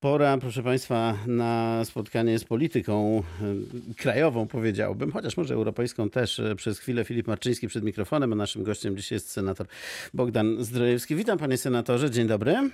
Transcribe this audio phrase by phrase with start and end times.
[0.00, 3.22] Pora, proszę Państwa, na spotkanie z polityką
[3.90, 6.38] e, krajową, powiedziałbym, chociaż może europejską też.
[6.40, 9.66] E, Przez chwilę Filip Marczyński przed mikrofonem, a naszym gościem dzisiaj jest senator
[10.14, 11.16] Bogdan Zdrojewski.
[11.16, 12.70] Witam panie senatorze, dzień dobry.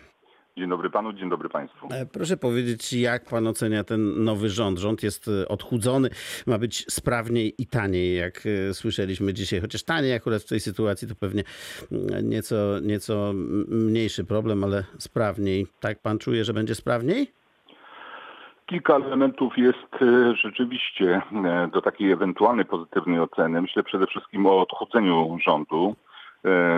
[0.58, 1.88] Dzień dobry panu, dzień dobry państwu.
[1.90, 4.78] E, Proszę powiedzieć, jak pan ocenia ten nowy rząd?
[4.78, 6.08] Rząd jest e, odchudzony,
[6.46, 9.60] ma być sprawniej i taniej, jak e, słyszeliśmy dzisiaj.
[9.60, 11.42] Chociaż taniej akurat w tej sytuacji to pewnie
[12.22, 13.32] nieco, nieco
[13.68, 15.66] mniejszy problem, ale sprawniej.
[15.80, 17.32] Tak pan czuje, że będzie sprawniej?
[18.66, 20.04] Kilka elementów jest
[20.42, 21.22] rzeczywiście
[21.72, 23.62] do takiej ewentualnej pozytywnej oceny.
[23.62, 25.96] Myślę przede wszystkim o odchudzeniu rządu.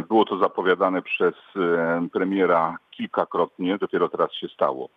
[0.08, 1.34] Było to zapowiadane przez
[2.12, 4.88] premiera kilkakrotnie, dopiero teraz się stało.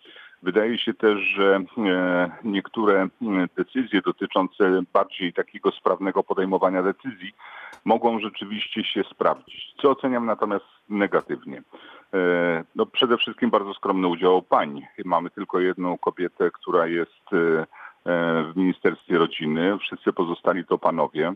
[0.44, 7.34] Wydaje się też, że e, niektóre m, decyzje dotyczące bardziej takiego sprawnego podejmowania decyzji
[7.86, 11.62] mogą rzeczywiście się sprawdzić, co oceniam natomiast negatywnie.
[12.14, 14.82] E, No przede wszystkim bardzo skromny udział pań.
[15.06, 17.38] Mamy tylko jedną kobietę, która jest e,
[18.12, 19.78] e, w Ministerstwie Rodziny.
[19.78, 21.34] Wszyscy pozostali to panowie.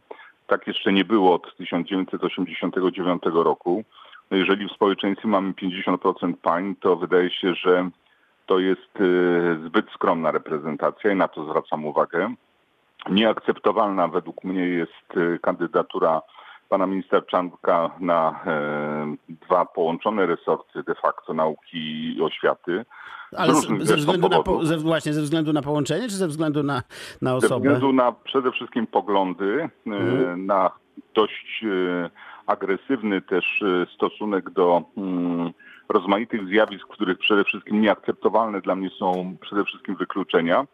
[0.47, 3.83] Tak jeszcze nie było od 1989 roku.
[4.31, 7.89] No Jeżeli w społeczeństwie mamy 50% pań, to wydaje się, że
[8.45, 12.33] to jest e, zbyt skromna reprezentacja i na to zwracam uwagę.
[13.09, 16.21] Nieakceptowalna według mnie jest e, kandydatura
[16.69, 19.15] pana ministra Czanka na e,
[19.45, 21.77] dwa połączone resorty de facto nauki
[22.17, 22.85] i oświaty.
[23.37, 26.63] Ale Z ze względu na, po, ze, właśnie ze względu na połączenie, czy ze względu
[26.63, 26.81] na,
[27.21, 27.59] na Ze osobę?
[27.59, 30.45] względu na przede wszystkim poglądy, Mhm.
[30.45, 30.71] na
[31.15, 31.65] dość
[32.47, 35.51] agresywny też e, stosunek do mm,
[35.89, 40.65] rozmaitych zjawisk, których przede wszystkim nieakceptowalne dla mnie są przede wszystkim wykluczenia.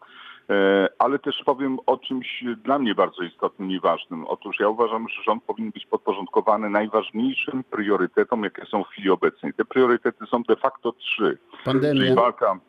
[0.50, 4.25] E, Ale też powiem o czymś dla mnie bardzo istotnym i ważnym.
[4.25, 9.53] Otóż ja uważam, że rząd powinien być podporządkowany najważniejszym priorytetom, jakie są w chwili obecnej.
[9.53, 11.38] Te priorytety są de facto trzy.
[11.52, 12.16] Czyli Pandemia.
[12.16, 12.59] walka,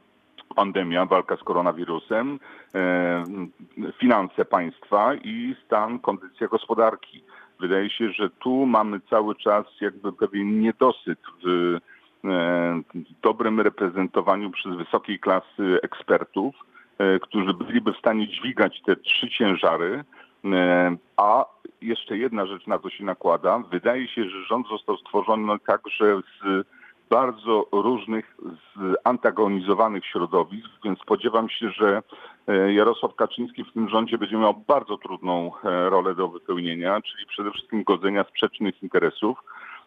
[0.57, 2.41] pandemia, walka z koronawirusem,
[2.75, 3.25] e,
[4.01, 7.25] finanse państwa i stan, kondycja gospodarki.
[7.63, 11.77] Wydaje się, że tu mamy cały czas jakby pewien niedosyt w
[12.25, 12.81] e,
[13.23, 16.55] dobrym reprezentowaniu przez wysokiej klasy ekspertów,
[16.99, 20.05] e, którzy byliby w stanie dźwigać te trzy ciężary.
[20.45, 21.45] E, A
[21.83, 23.59] jeszcze jedna rzecz na to się nakłada.
[23.59, 26.67] Wydaje się, że rząd został stworzony także z
[27.13, 28.37] bardzo różnych
[29.05, 32.03] zantagonizowanych środowisk, więc spodziewam się, że
[32.49, 37.27] e, Jarosław Kaczyński w tym rządzie będzie miał bardzo trudną e, rolę do wypełnienia, czyli
[37.27, 39.39] przede wszystkim godzenia sprzecznych interesów,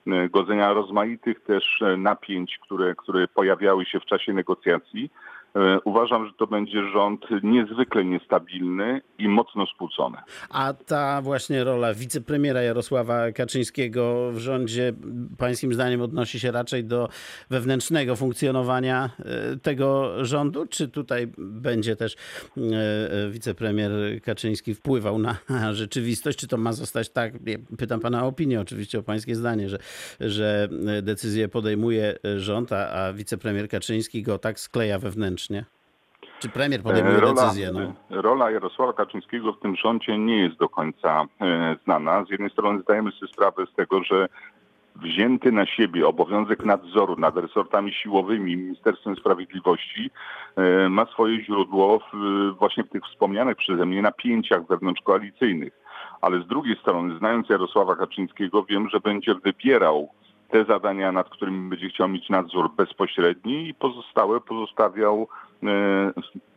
[0.07, 5.09] e, godzenia rozmaitych też napięć, które, które pojawiały się w czasie negocjacji.
[5.55, 10.17] E, Uważam, że to będzie rząd niezwykle niestabilny i mocno skłócony.
[10.49, 14.93] A ta właśnie rola wicepremiera Jarosława Kaczyńskiego w rządzie,
[15.37, 17.09] pańskim zdaniem, odnosi się raczej do
[17.49, 20.65] wewnętrznego funkcjonowania e, tego rządu?
[20.65, 23.91] Czy tutaj będzie też e, wicepremier
[24.23, 25.37] Kaczyński wpływał na
[25.73, 26.37] rzeczywistość?
[26.37, 27.33] Czy to ma zostać tak?
[27.77, 29.77] Pytam pana o opinię, oczywiście o pańskie zdanie, że,
[30.19, 30.69] że
[31.01, 35.44] decyzję podejmuje rząd, a, a wicepremier Kaczyński go tak skleja wewnętrznie.
[36.39, 37.71] Czy premier podejmuje E, Rola, decyzję?
[37.73, 38.21] No.
[38.21, 42.25] rola Jarosława Kaczyńskiego w tym rządzie nie jest do końca e, znana.
[42.25, 44.27] Z jednej strony zdajemy sobie sprawę z tego, że
[44.95, 50.11] wzięty na siebie obowiązek nadzoru nad resortami siłowymi Ministerstwem Sprawiedliwości
[50.55, 52.17] e, ma swoje źródło w,
[52.59, 55.73] właśnie w tych wspomnianych przeze mnie napięciach wewnątrzkoalicyjnych.
[56.21, 60.09] Ale z drugiej strony, znając Jarosława Kaczyńskiego, wiem, że będzie wybierał
[60.49, 65.27] te zadania, nad którymi będzie chciał mieć nadzór bezpośredni i pozostałe pozostawiał
[65.63, 65.67] e,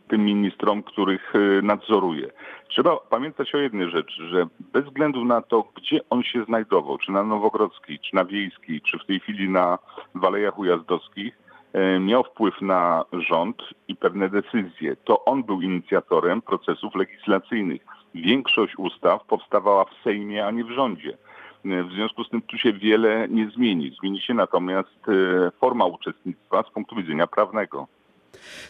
[0.07, 2.31] tym ministrom, których e, nadzoruje.
[2.67, 7.11] Trzeba pamiętać o jednej rzeczy, że bez względu na to, gdzie on się znajdował, czy
[7.11, 9.77] na Nowogrodzkiej, czy na Wiejskiej, czy w tej chwili na
[10.15, 11.37] Walejach Ujazdowskich,
[11.73, 14.95] e, miał wpływ na rząd i pewne decyzje.
[14.95, 17.81] To on był inicjatorem procesów legislacyjnych.
[18.15, 21.17] Większość ustaw powstawała w Sejmie, a nie w rządzie.
[21.65, 23.95] E, W związku z tym tu się wiele nie zmieni.
[23.99, 27.87] Zmieni się natomiast e, forma uczestnictwa z punktu widzenia prawnego.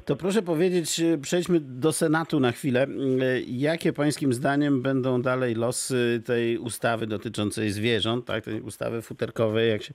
[0.06, 2.84] To proszę powiedzieć, e, przejdźmy do Senatu na chwilę.
[2.84, 9.70] E, Jakie pańskim zdaniem będą dalej losy tej ustawy dotyczącej zwierząt, tak, tej ustawy futerkowej,
[9.70, 9.94] jak się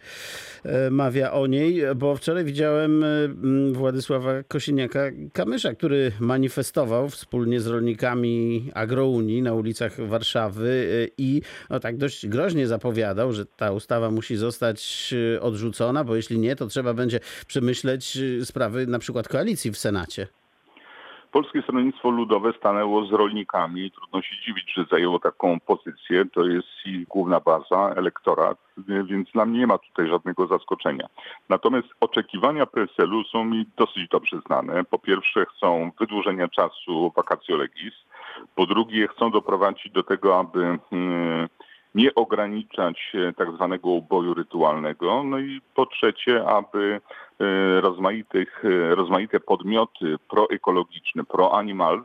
[0.64, 1.82] e, mawia o niej?
[1.96, 10.06] Bo wczoraj widziałem e, m, Władysława Kosiniaka-Kamysza, który manifestował wspólnie z rolnikami Agrounii na ulicach
[10.06, 16.38] Warszawy i no, tak dość groźnie zapowiadał, że ta ustawa musi zostać odrzucona, bo jeśli
[16.38, 20.26] nie, to trzeba będzie przemyśleć sprawy na przykład koalicji w Senacie.
[21.34, 23.90] Polskie Stronnictwo Ludowe stanęło z rolnikami.
[23.90, 26.24] Trudno się dziwić, że zajęło taką pozycję.
[26.32, 31.06] To jest ich główna baza, elektorat, więc dla mnie nie ma tutaj żadnego zaskoczenia.
[31.48, 34.84] Natomiast oczekiwania PSL-u są mi dosyć dobrze znane.
[34.84, 37.94] Po pierwsze chcą wydłużenia czasu vacatio legis.
[38.54, 41.48] Po drugie chcą doprowadzić do tego, aby hmm,
[41.94, 45.22] nie ograniczać tak zwanego uboju rytualnego.
[45.24, 47.00] No i po trzecie, aby
[47.40, 52.04] e, rozmaitych, e, rozmaite podmioty proekologiczne, pro-animals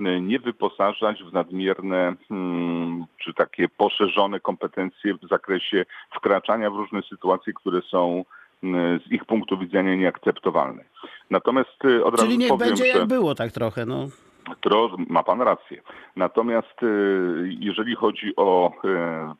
[0.00, 5.84] e, nie wyposażać w nadmierne hmm, czy takie poszerzone kompetencje w zakresie
[6.16, 8.24] wkraczania w różne sytuacje, które są
[8.60, 10.84] hmm, z ich punktu widzenia nieakceptowalne.
[11.30, 12.98] Natomiast od Czyli razu niech powiem, będzie że...
[12.98, 14.08] jak było tak trochę, no.
[14.60, 15.82] To ma pan rację.
[16.16, 18.88] Natomiast y, jeżeli chodzi o y,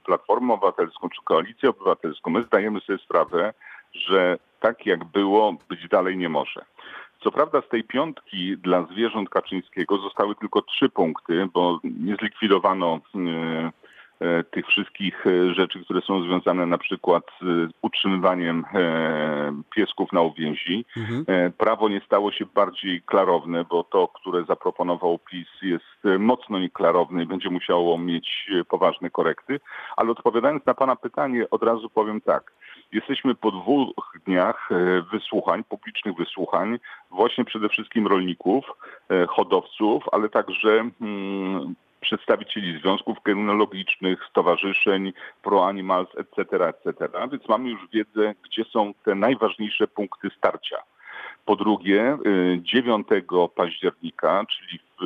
[0.05, 3.55] Platformę Obywatelską czy Koalicję Obywatelską, my zdajemy sobie sprawę,
[3.93, 6.65] że tak jak było, być dalej nie może.
[7.25, 13.01] Co prawda z tej piątki dla zwierząt Kaczyńskiego zostały tylko trzy punkty, bo nie zlikwidowano
[13.15, 13.84] y,
[14.51, 20.85] tych wszystkich e, rzeczy, które są związane na przykład z utrzymywaniem e, piesków na uwięzi.
[20.97, 21.53] Mhm.
[21.53, 27.27] Prawo nie stało się bardziej klarowne, bo to, które zaproponował PiS jest mocno nieklarowne i
[27.27, 29.61] będzie musiało mieć poważne korekty.
[29.97, 32.53] Ale odpowiadając na Pana pytanie, od razu powiem tak.
[32.93, 34.69] Jesteśmy po dwóch dniach
[35.13, 36.79] wysłuchań, publicznych wysłuchań,
[37.11, 38.65] właśnie przede wszystkim rolników,
[39.29, 45.13] hodowców, ale także mm, przedstawicieli związków kynologicznych, stowarzyszeń,
[45.43, 47.09] pro-animals, etc., etc.
[47.33, 50.77] Więc mamy już wiedzę, gdzie są te najważniejsze punkty starcia.
[51.45, 52.19] Po drugie,
[52.59, 53.25] 9 y,
[53.55, 55.05] października, czyli w,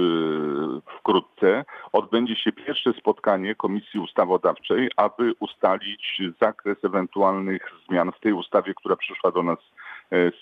[0.98, 8.74] wkrótce, odbędzie się pierwsze spotkanie Komisji Ustawodawczej, aby ustalić zakres ewentualnych zmian w tej ustawie,
[8.74, 9.58] która przyszła do nas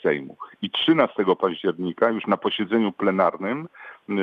[0.02, 0.36] Sejmu.
[0.62, 3.68] I 13 października, już na posiedzeniu plenarnym,
[4.08, 4.14] e,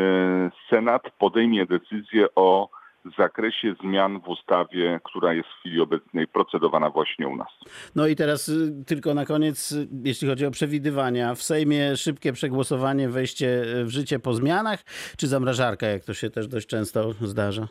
[0.70, 2.70] Senat podejmie decyzję o
[3.18, 7.48] zakresie zmian w ustawie, która jest w chwili obecnej procedowana właśnie u nas.
[7.96, 12.34] No i teraz y, tylko na koniec, y, jeśli chodzi o przewidywania, w Sejmie szybkie
[12.34, 14.84] przegłosowanie, wejście w życie po zmianach,
[15.18, 17.68] czy zamrażarka, jak to się też dość często zdarza?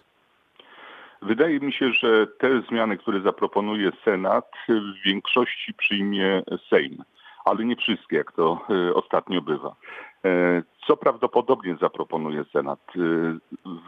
[1.22, 7.04] Wydaje mi się, że te zmiany, które zaproponuje Senat, w większości przyjmie Sejm
[7.44, 9.76] ale nie wszystkie, jak to e, ostatnio bywa.
[10.24, 12.80] E, co prawdopodobnie zaproponuje Senat?
[12.96, 13.00] E,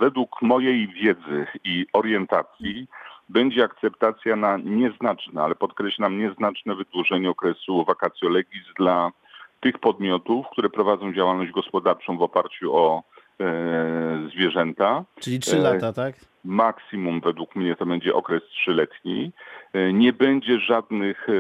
[0.00, 2.88] według mojej wiedzy i orientacji
[3.28, 9.10] będzie akceptacja na nieznaczne, ale podkreślam nieznaczne wydłużenie okresu vacatio legis dla
[9.60, 13.02] tych podmiotów, które prowadzą działalność gospodarczą w oparciu o
[14.30, 15.04] zwierzęta.
[15.20, 16.14] Czyli trzy lata, tak?
[16.44, 19.32] Maksimum według mnie to będzie okres trzyletni.
[19.72, 21.32] E, nie będzie żadnych e,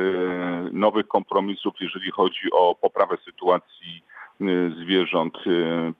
[0.72, 4.02] nowych kompromisów, jeżeli chodzi o poprawę sytuacji
[4.40, 4.44] e,
[4.82, 5.38] zwierząt,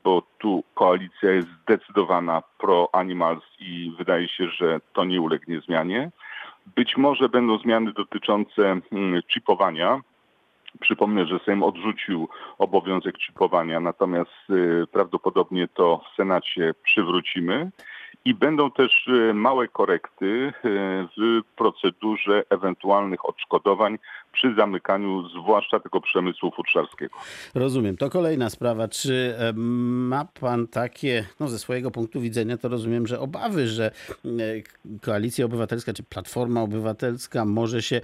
[0.05, 6.11] bo tu koalicja jest zdecydowana pro animals i wydaje się, że to nie ulegnie zmianie.
[6.76, 10.00] Być może będą zmiany dotyczące mm, chipowania.
[10.81, 12.29] Przypomnę, że Sejm odrzucił
[12.59, 14.31] obowiązek chipowania, natomiast
[14.93, 17.71] prawdopodobnie to w Senacie przywrócimy
[18.25, 20.71] i będą też e, małe korekty e,
[21.17, 23.99] w procedurze ewentualnych odszkodowań
[24.32, 27.15] przy zamykaniu zwłaszcza tego przemysłu futrzarskiego.
[27.55, 27.97] Rozumiem.
[27.97, 28.88] To kolejna sprawa.
[28.88, 33.91] Czy e, ma pan takie, no ze swojego punktu widzenia to rozumiem, że obawy, że
[35.03, 38.00] Koalicja Obywatelska czy Platforma Obywatelska może się,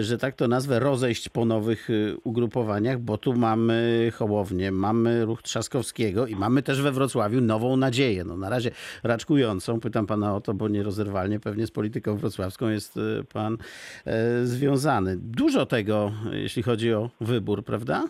[0.00, 1.88] że tak to nazwę, rozejść po nowych
[2.24, 8.24] ugrupowaniach, bo tu mamy Hołownię, mamy Ruch Trzaskowskiego i mamy też we Wrocławiu Nową Nadzieję.
[8.24, 8.70] No na razie
[9.02, 9.49] raczkują
[9.82, 13.58] Pytam pana o to, bo nierozerwalnie pewnie z polityką wrocławską jest y, pan
[14.06, 15.16] e, związany.
[15.16, 18.04] Dużo tego, jeśli chodzi o wybór, prawda?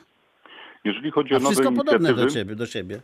[0.84, 3.00] Jeżeli chodzi A o nowe wszystko podobne do ciebie, do siebie.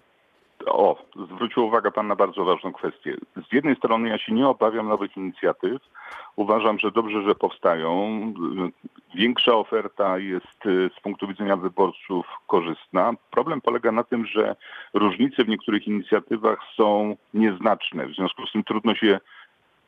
[0.76, 0.97] O,
[1.35, 3.16] zwrócił uwagę Pan na bardzo ważną kwestię.
[3.49, 5.83] Z jednej strony ja się nie obawiam nowych inicjatyw.
[6.37, 8.21] Uważam, że dobrze, że powstają.
[9.14, 13.12] Większa oferta jest y, z punktu widzenia wyborców korzystna.
[13.30, 14.56] Problem polega na tym, że
[14.95, 18.06] różnice w niektórych inicjatywach są nieznaczne.
[18.06, 19.21] W związku z tym trudno się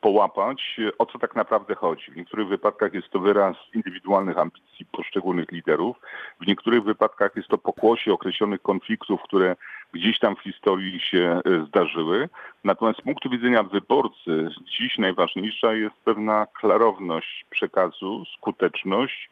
[0.01, 2.11] połapać, o co tak naprawdę chodzi.
[2.11, 5.97] W niektórych wypadkach jest to wyraz indywidualnych ambicji poszczególnych liderów,
[6.41, 9.55] w niektórych wypadkach jest to pokłosie określonych konfliktów, które
[9.93, 12.29] gdzieś tam w historii się e, zdarzyły.
[12.63, 19.29] Natomiast z punktu widzenia wyborcy dziś najważniejsza jest pewna klarowność przekazu, skuteczność,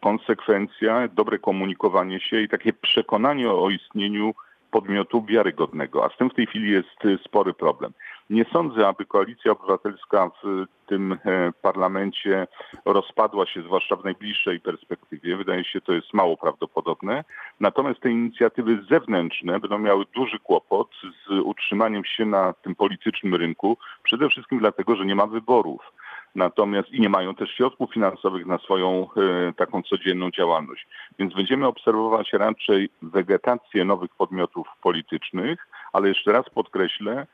[0.00, 4.34] konsekwencja, dobre komunikowanie się i takie przekonanie o istnieniu
[4.70, 7.92] podmiotu wiarygodnego, a z tym w tej chwili jest e, spory problem.
[8.30, 12.46] Nie sądzę, aby koalicja obywatelska w tym e, parlamencie
[12.84, 15.36] rozpadła się, zwłaszcza w najbliższej perspektywie.
[15.36, 17.24] Wydaje się, to jest mało prawdopodobne.
[17.60, 20.88] Natomiast te inicjatywy zewnętrzne będą miały duży kłopot
[21.26, 25.92] z utrzymaniem się na tym politycznym rynku, przede wszystkim dlatego, że nie ma wyborów.
[26.34, 30.86] Natomiast i nie mają też środków finansowych na swoją e, taką codzienną działalność.
[31.18, 37.26] Więc będziemy obserwować raczej wegetację nowych podmiotów politycznych, ale jeszcze raz podkreślę,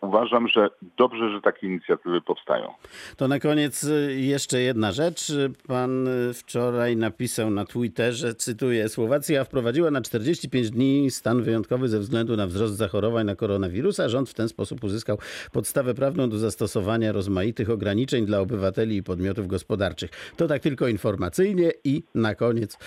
[0.00, 2.72] uważam, że dobrze, że takie inicjatywy powstają.
[3.16, 5.32] To na koniec e, jeszcze jedna rzecz.
[5.66, 11.98] Pan e, wczoraj napisał na Twitterze, cytuję, Słowacja wprowadziła na 45 dni stan wyjątkowy ze
[11.98, 14.08] względu na wzrost zachorowań na koronawirusa.
[14.08, 15.18] Rząd w ten sposób uzyskał
[15.52, 20.10] podstawę prawną do zastosowania rozmaitych ograniczeń dla obywateli i podmiotów gospodarczych.
[20.36, 22.78] To tak tylko informacyjnie i na koniec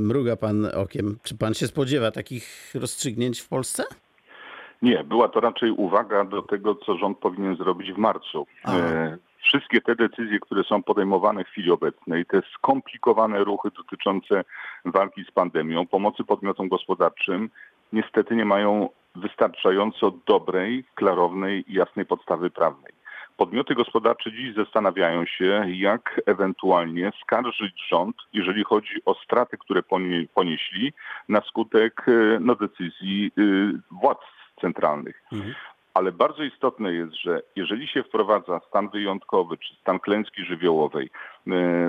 [0.00, 1.18] mruga pan okiem.
[1.22, 3.84] Czy pan się spodziewa takich rozstrzygnięć w Polsce?
[4.82, 8.46] Nie, była to raczej uwaga do tego, co rząd powinien zrobić w marcu.
[8.68, 14.44] E, wszystkie te decyzje, które są podejmowane w chwili obecnej, te skomplikowane ruchy dotyczące
[14.84, 17.50] walki z pandemią, pomocy podmiotom gospodarczym,
[17.92, 22.92] niestety nie mają wystarczająco dobrej, klarownej i jasnej podstawy prawnej.
[23.36, 29.82] Podmioty gospodarcze dziś zastanawiają się, jak ewentualnie skarżyć rząd, jeżeli chodzi o straty, które
[30.34, 30.92] ponieśli
[31.28, 33.42] na skutek e, no, decyzji e,
[33.90, 35.22] władz centralnych.
[35.32, 35.54] Mhm.
[35.94, 41.10] Ale bardzo istotne jest, że jeżeli się wprowadza stan wyjątkowy czy stan klęski żywiołowej, e,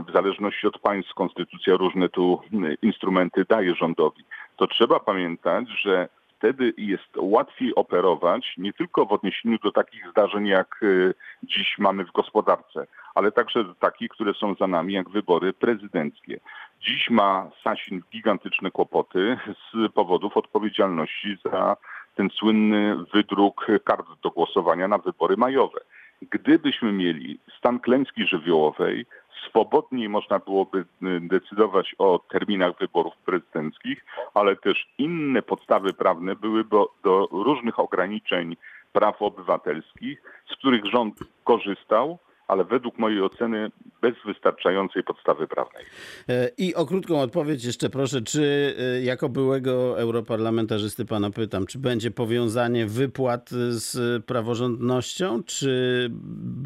[0.07, 2.41] w zależności od państw, konstytucja różne tu
[2.81, 4.23] instrumenty daje rządowi,
[4.57, 10.47] to trzeba pamiętać, że wtedy jest łatwiej operować nie tylko w odniesieniu do takich zdarzeń,
[10.47, 15.09] jak e, dziś mamy w gospodarce, ale także do takich, które są za nami, jak
[15.09, 16.39] wybory prezydenckie.
[16.81, 21.77] Dziś ma Sasin gigantyczne kłopoty z powodów odpowiedzialności za
[22.17, 25.79] ten słynny wydruk kart do głosowania na wybory majowe.
[26.21, 29.05] Gdybyśmy mieli stan klęski żywiołowej,
[29.49, 30.85] swobodniej można byłoby y,
[31.21, 38.55] decydować o terminach wyborów prezydenckich, ale też inne podstawy prawne byłyby do różnych ograniczeń
[38.93, 40.21] praw obywatelskich,
[40.51, 45.85] z których rząd korzystał ale według mojej oceny bez wystarczającej podstawy prawnej.
[46.29, 51.79] E, I o krótką odpowiedź jeszcze proszę, czy e, jako byłego europarlamentarzysty pana pytam, czy
[51.79, 56.07] będzie powiązanie wypłat z praworządnością, czy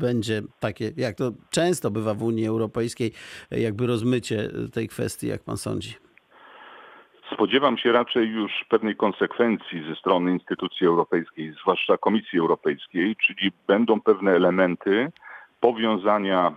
[0.01, 3.11] będzie takie, jak to często bywa w Unii Europejskiej,
[3.51, 5.95] jakby rozmycie tej kwestii, jak pan sądzi?
[7.33, 14.01] Spodziewam się raczej już pewnej konsekwencji ze strony instytucji europejskiej, zwłaszcza Komisji Europejskiej, czyli będą
[14.01, 15.11] pewne elementy,
[15.61, 16.53] powiązania e,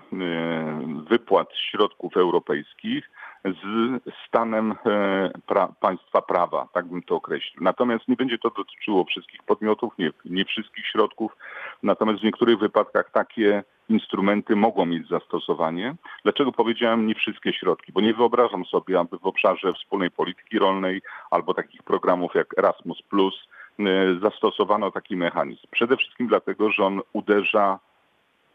[1.09, 3.11] wypłat środków europejskich
[3.45, 7.63] z stanem e, pra państwa prawa, tak bym to określił.
[7.65, 11.37] Natomiast nie będzie to dotyczyło wszystkich podmiotów, nie, nie wszystkich środków,
[11.83, 15.95] natomiast w niektórych wypadkach takie instrumenty mogą mieć zastosowanie.
[16.23, 17.93] Dlaczego powiedziałem nie wszystkie środki?
[17.93, 23.03] Bo nie wyobrażam sobie, aby w obszarze wspólnej polityki rolnej albo takich programów jak Erasmus
[23.21, 23.85] e,
[24.23, 25.67] zastosowano taki mechanizm.
[25.71, 27.79] Przede wszystkim dlatego, że on uderza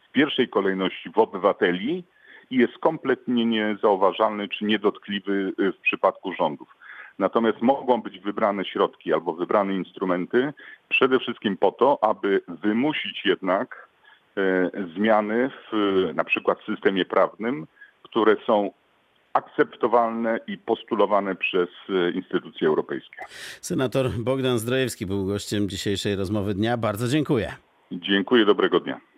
[0.10, 2.04] w pierwszej kolejności w obywateli
[2.50, 6.76] i jest kompletnie niezauważalny czy niedotkliwy y, w przypadku rządów.
[7.20, 10.54] Natomiast mogą być wybrane środki albo wybrane instrumenty
[10.90, 13.88] przede wszystkim po to, aby wymusić jednak
[14.38, 15.76] e, zmiany w
[16.16, 17.68] na przykład systemie prawnym,
[18.04, 18.72] które są
[19.34, 23.26] akceptowalne i postulowane przez e, instytucje europejskie.
[23.62, 26.78] Senator Bogdan Zdrojewski był gościem dzisiejszej rozmowy dnia.
[26.78, 27.54] Bardzo dziękuję.
[27.92, 29.09] Dziękuję, dobrego dnia.